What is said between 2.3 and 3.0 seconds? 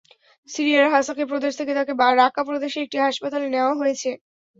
প্রদেশের একটি